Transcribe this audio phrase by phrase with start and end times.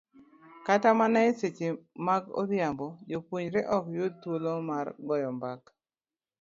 [0.65, 1.67] Kata mana e seche
[2.07, 5.71] mag odhiambo, jopuonjre ok yud thuolo mar goyo mbaka